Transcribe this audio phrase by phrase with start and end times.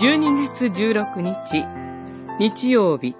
[0.00, 1.66] 12月16日、
[2.38, 3.16] 日曜日、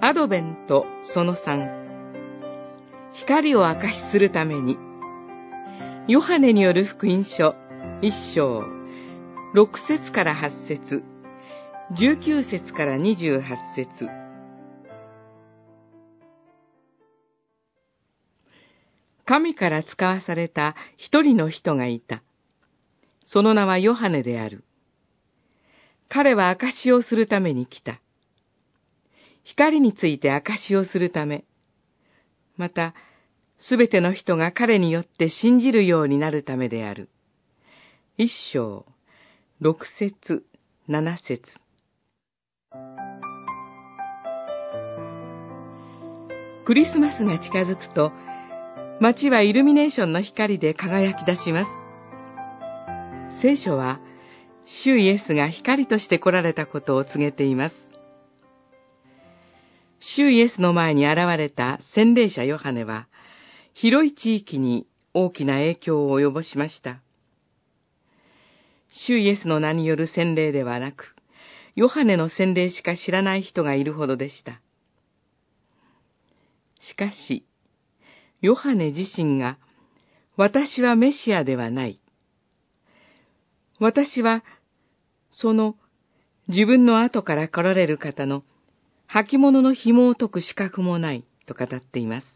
[0.00, 4.78] アドベントその3、光を明かしするために、
[6.08, 7.54] ヨハネによる福音書。
[8.00, 8.62] 一章、
[9.52, 11.04] 六節から八節、
[11.98, 14.08] 十九節から二十八節。
[19.26, 22.22] 神から使わされた一人の人がいた。
[23.26, 24.64] その名はヨハネである。
[26.14, 28.00] 彼は証をするために来た。
[29.42, 31.42] 光について証をするため、
[32.56, 32.94] また、
[33.58, 37.08] すべての人が彼によって信じるようになるためである。
[38.16, 38.86] 一章、
[39.58, 40.44] 六節、
[40.86, 41.50] 七節。
[46.64, 48.12] クリスマスが近づくと、
[49.00, 53.42] 街はイルミネーションの光で輝き出します。
[53.42, 53.98] 聖書は、
[54.66, 57.76] 主イエスが光として来られたことを告げています。
[60.00, 63.08] 主イエスの前に現れた洗礼者ヨハネは、
[63.72, 67.00] 広い地域に大きな影響を及ぼしました。
[68.90, 71.14] 主イエスの名による洗礼ではなく、
[71.74, 74.60] ヨハネの洗礼しか知らない人がいるほどでした。
[76.80, 77.44] しかし、
[78.40, 79.58] ヨハネ自身が、
[80.36, 82.00] 私はメシアではない。
[83.84, 84.42] 私は、
[85.30, 85.76] その
[86.48, 88.42] 自分の後から来られる方の
[89.06, 92.26] 履物の紐を解く資格もないと語っています。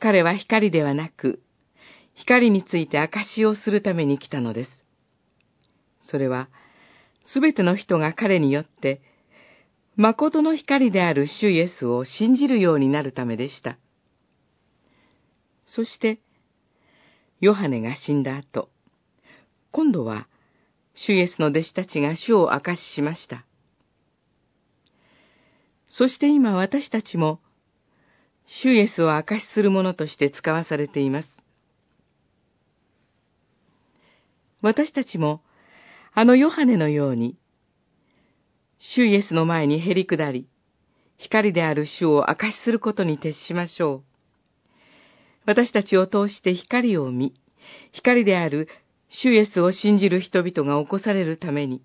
[0.00, 1.40] 彼は光ではなく、
[2.14, 4.84] 光について証をするために来たのです。
[6.00, 6.48] それは、
[7.24, 9.02] すべての人が彼によって、
[9.94, 13.78] 誠の光である主イエスを信じるようになるためでした。
[15.64, 16.18] そして、
[17.40, 18.73] ヨハネが死んだ後、
[19.74, 20.28] 今度は、
[20.94, 23.44] 主イエスの弟子たちが主を証ししました。
[25.88, 27.40] そして今私たちも、
[28.46, 31.28] 主イエスを証しするものとして使わされています。
[34.62, 35.42] 私たちも、
[36.12, 37.36] あのヨハネのように、
[38.78, 40.46] 主イエスの前にへり下り、
[41.16, 44.02] 光である主を証しすることに徹しましょう。
[45.46, 47.34] 私たちを通して光を見、
[47.90, 48.68] 光である
[49.08, 51.82] 主イエスを信じる人々が起こされるために、